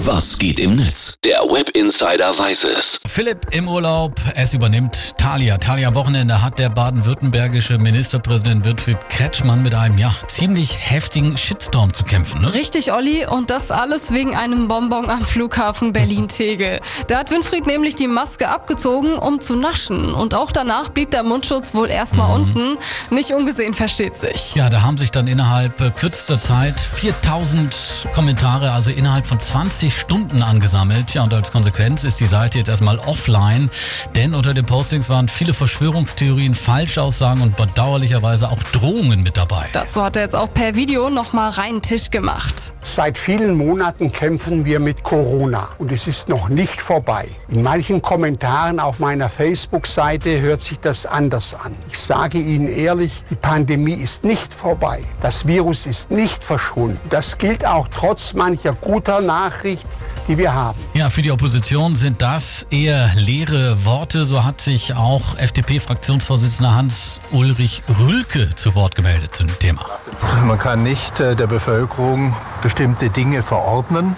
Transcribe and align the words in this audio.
Was 0.00 0.36
geht 0.36 0.60
im 0.60 0.76
Netz? 0.76 1.14
Der 1.24 1.40
Web 1.40 1.70
Insider 1.70 2.38
weiß 2.38 2.64
es. 2.64 3.00
Philipp 3.06 3.46
im 3.52 3.66
Urlaub, 3.66 4.12
es 4.34 4.52
übernimmt 4.52 5.14
Thalia. 5.16 5.56
Thalia 5.56 5.88
am 5.88 5.94
Wochenende 5.94 6.42
hat 6.42 6.58
der 6.58 6.68
baden-württembergische 6.68 7.78
Ministerpräsident 7.78 8.66
Winfried 8.66 8.98
Kretschmann 9.08 9.62
mit 9.62 9.74
einem 9.74 9.96
ja 9.96 10.12
ziemlich 10.28 10.78
heftigen 10.78 11.38
Shitstorm 11.38 11.94
zu 11.94 12.04
kämpfen. 12.04 12.42
Ne? 12.42 12.52
Richtig, 12.52 12.92
Olli, 12.92 13.26
und 13.26 13.48
das 13.48 13.70
alles 13.70 14.12
wegen 14.12 14.36
einem 14.36 14.68
Bonbon 14.68 15.08
am 15.08 15.24
Flughafen 15.24 15.94
Berlin-Tegel. 15.94 16.80
Da 17.08 17.20
hat 17.20 17.30
Winfried 17.30 17.66
nämlich 17.66 17.94
die 17.94 18.06
Maske 18.06 18.50
abgezogen, 18.50 19.14
um 19.16 19.40
zu 19.40 19.56
naschen. 19.56 20.12
Und 20.12 20.34
auch 20.34 20.52
danach 20.52 20.90
blieb 20.90 21.10
der 21.10 21.22
Mundschutz 21.22 21.74
wohl 21.74 21.88
erstmal 21.88 22.28
mhm. 22.28 22.34
unten. 22.34 22.78
Nicht 23.14 23.30
ungesehen, 23.30 23.72
versteht 23.72 24.16
sich. 24.16 24.54
Ja, 24.54 24.68
da 24.68 24.82
haben 24.82 24.98
sich 24.98 25.10
dann 25.10 25.26
innerhalb 25.26 25.96
kürzester 25.96 26.38
Zeit 26.38 26.78
4000 26.78 27.74
Kommentare, 28.14 28.72
also 28.72 28.90
innerhalb 28.90 29.24
von 29.24 29.40
20 29.40 29.85
Stunden 29.90 30.42
angesammelt. 30.42 31.14
Ja, 31.14 31.22
und 31.22 31.32
als 31.32 31.52
Konsequenz 31.52 32.04
ist 32.04 32.20
die 32.20 32.26
Seite 32.26 32.58
jetzt 32.58 32.68
erstmal 32.68 32.98
offline, 32.98 33.70
denn 34.14 34.34
unter 34.34 34.54
den 34.54 34.64
Postings 34.64 35.08
waren 35.08 35.28
viele 35.28 35.54
Verschwörungstheorien, 35.54 36.54
Falschaussagen 36.54 37.42
und 37.42 37.56
bedauerlicherweise 37.56 38.48
auch 38.48 38.62
Drohungen 38.72 39.22
mit 39.22 39.36
dabei. 39.36 39.66
Dazu 39.72 40.02
hat 40.02 40.16
er 40.16 40.22
jetzt 40.22 40.34
auch 40.34 40.52
per 40.52 40.74
Video 40.74 41.10
nochmal 41.10 41.50
reinen 41.50 41.82
Tisch 41.82 42.10
gemacht. 42.10 42.74
Seit 42.82 43.18
vielen 43.18 43.56
Monaten 43.56 44.10
kämpfen 44.10 44.64
wir 44.64 44.80
mit 44.80 45.02
Corona 45.02 45.68
und 45.78 45.92
es 45.92 46.06
ist 46.06 46.28
noch 46.28 46.48
nicht 46.48 46.80
vorbei. 46.80 47.28
In 47.48 47.62
manchen 47.62 48.02
Kommentaren 48.02 48.80
auf 48.80 48.98
meiner 48.98 49.28
Facebook-Seite 49.28 50.40
hört 50.40 50.60
sich 50.60 50.80
das 50.80 51.06
anders 51.06 51.54
an. 51.54 51.74
Ich 51.88 51.98
sage 51.98 52.38
Ihnen 52.38 52.68
ehrlich, 52.68 53.24
die 53.30 53.36
Pandemie 53.36 53.94
ist 53.94 54.24
nicht 54.24 54.52
vorbei. 54.52 55.00
Das 55.20 55.46
Virus 55.46 55.86
ist 55.86 56.10
nicht 56.10 56.42
verschwunden. 56.42 56.98
Das 57.10 57.38
gilt 57.38 57.64
auch 57.64 57.88
trotz 57.88 58.34
mancher 58.34 58.72
guter 58.72 59.20
Nachrichten 59.20 59.75
die 60.28 60.38
wir 60.38 60.54
haben. 60.54 60.78
Ja, 60.94 61.10
für 61.10 61.22
die 61.22 61.30
Opposition 61.30 61.94
sind 61.94 62.22
das 62.22 62.66
eher 62.70 63.10
leere 63.14 63.84
Worte. 63.84 64.24
So 64.24 64.44
hat 64.44 64.60
sich 64.60 64.94
auch 64.94 65.36
FDP-Fraktionsvorsitzender 65.38 66.74
Hans-Ulrich 66.74 67.82
Rülke 68.00 68.54
zu 68.54 68.74
Wort 68.74 68.94
gemeldet 68.94 69.34
zum 69.34 69.46
Thema. 69.58 69.84
Man 70.44 70.58
kann 70.58 70.82
nicht 70.82 71.20
äh, 71.20 71.36
der 71.36 71.46
Bevölkerung 71.46 72.34
bestimmte 72.62 73.10
Dinge 73.10 73.42
verordnen 73.42 74.16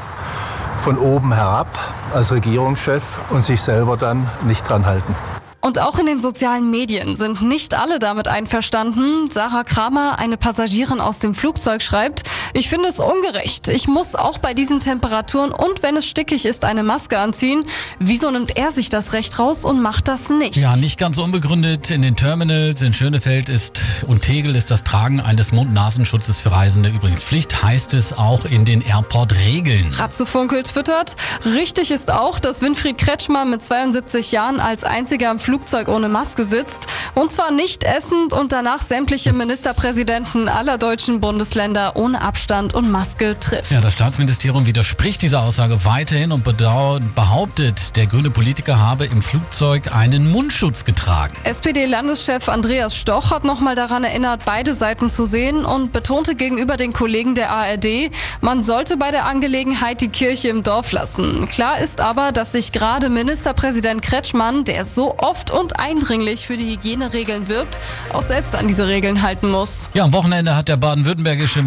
von 0.83 0.97
oben 0.97 1.34
herab 1.34 1.69
als 2.15 2.33
Regierungschef 2.33 3.03
und 3.31 3.43
sich 3.43 3.61
selber 3.61 3.97
dann 3.97 4.28
nicht 4.47 4.69
dran 4.69 4.87
halten. 4.87 5.15
Und 5.61 5.81
auch 5.81 5.98
in 5.98 6.06
den 6.06 6.20
sozialen 6.20 6.70
Medien 6.70 7.17
sind 7.17 7.43
nicht 7.43 7.75
alle 7.75 7.98
damit 7.98 8.28
einverstanden. 8.28 9.27
Sarah 9.27 9.65
Kramer, 9.65 10.19
eine 10.19 10.37
Passagierin 10.37 11.00
aus 11.00 11.19
dem 11.19 11.34
Flugzeug, 11.34 11.83
schreibt, 11.83 12.22
ich 12.54 12.68
finde 12.68 12.88
es 12.88 12.98
ungerecht. 12.98 13.68
Ich 13.68 13.88
muss 13.88 14.14
auch 14.14 14.38
bei 14.38 14.54
diesen 14.54 14.80
Temperaturen 14.80 15.50
und 15.50 15.82
wenn 15.82 15.96
es 15.96 16.06
stickig 16.06 16.44
ist, 16.44 16.64
eine 16.64 16.82
Maske 16.82 17.18
anziehen. 17.18 17.64
Wieso 17.98 18.30
nimmt 18.30 18.56
er 18.56 18.70
sich 18.72 18.88
das 18.88 19.12
Recht 19.12 19.38
raus 19.38 19.64
und 19.64 19.80
macht 19.82 20.08
das 20.08 20.30
nicht? 20.30 20.56
Ja, 20.56 20.74
nicht 20.76 20.98
ganz 20.98 21.19
unbegründet. 21.19 21.91
In 21.91 22.02
den 22.02 22.16
Terminals 22.16 22.82
in 22.82 22.92
Schönefeld 22.92 23.48
ist 23.48 23.80
und 24.06 24.22
Tegel 24.22 24.56
ist 24.56 24.70
das 24.70 24.84
Tragen 24.84 25.20
eines 25.20 25.52
Mund-Nasenschutzes 25.52 26.41
für 26.41 26.52
Reisende 26.52 26.88
übrigens 26.88 27.22
Pflicht, 27.22 27.62
heißt 27.62 27.94
es 27.94 28.12
auch 28.12 28.44
in 28.44 28.64
den 28.64 28.80
Airport-Regeln. 28.80 29.92
Ratzefunkel 29.92 30.62
twittert, 30.62 31.16
richtig 31.44 31.91
ist 31.91 32.10
auch, 32.10 32.41
dass 32.41 32.62
Winfried 32.62 32.98
Kretschmann 32.98 33.50
mit 33.50 33.62
72 33.62 34.32
Jahren 34.32 34.60
als 34.60 34.84
einziger 34.84 35.30
am 35.30 35.38
Flugzeug 35.38 35.88
ohne 35.88 36.08
Maske 36.08 36.44
sitzt. 36.44 36.86
Und 37.14 37.32
zwar 37.32 37.50
nicht 37.50 37.84
essend 37.84 38.32
und 38.32 38.52
danach 38.52 38.80
sämtliche 38.80 39.32
Ministerpräsidenten 39.34 40.48
aller 40.48 40.78
deutschen 40.78 41.20
Bundesländer 41.20 41.96
ohne 41.96 42.22
Abstand 42.22 42.38
und 42.75 42.91
Maske 42.91 43.39
trifft. 43.39 43.70
Ja, 43.70 43.81
das 43.81 43.92
Staatsministerium 43.92 44.64
widerspricht 44.64 45.22
dieser 45.22 45.42
Aussage 45.42 45.84
weiterhin 45.84 46.33
und 46.33 46.44
behauptet, 46.44 47.97
der 47.97 48.06
grüne 48.06 48.31
Politiker 48.31 48.78
habe 48.78 49.06
im 49.06 49.22
Flugzeug 49.22 49.94
einen 49.94 50.31
Mundschutz 50.31 50.84
getragen. 50.84 51.34
SPD-Landeschef 51.44 52.48
Andreas 52.48 52.97
Stoch 52.97 53.31
hat 53.31 53.44
nochmal 53.44 53.75
daran 53.75 54.04
erinnert, 54.04 54.43
beide 54.44 54.75
Seiten 54.75 55.10
zu 55.10 55.26
sehen 55.26 55.65
und 55.65 55.93
betonte 55.93 56.37
gegenüber 56.37 56.76
den 56.76 56.93
Kollegen 56.93 57.34
der 57.34 57.50
ARD, 57.50 58.10
man 58.41 58.62
sollte 58.62 58.97
bei 58.97 59.10
der 59.10 59.26
Angelegenheit 59.26 60.00
die 60.00 60.09
Kirche 60.09 60.49
im 60.49 60.62
Dorf 60.62 60.93
lassen. 60.93 61.49
Klar 61.49 61.78
ist 61.78 62.00
aber, 62.00 62.32
dass 62.32 62.53
sich 62.53 62.72
gerade 62.72 63.10
Ministerpräsident 63.10 64.00
Kretschmann, 64.03 64.65
der 64.65 64.84
so 64.84 65.16
oft 65.19 65.50
und 65.50 65.81
eindringlich 65.81 66.47
für 66.47 66.56
die 66.56 66.70
Hygieneregeln 66.72 67.49
wirbt, 67.49 67.78
auch 68.12 68.22
selbst 68.22 68.55
an 68.55 68.69
diese 68.69 68.87
Regeln 68.87 69.22
halten 69.22 69.50
muss. 69.50 69.91
Ja, 69.94 70.05
am 70.05 70.12
Wochenende 70.12 70.56
hat 70.56 70.69
der 70.69 70.76
baden-württembergische 70.76 71.62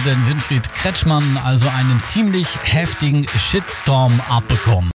Ministerpräsident 0.00 0.28
Winfried 0.28 0.72
Kretschmann 0.72 1.36
also 1.44 1.68
einen 1.68 2.00
ziemlich 2.00 2.48
heftigen 2.62 3.26
Shitstorm 3.36 4.18
abbekommen. 4.30 4.88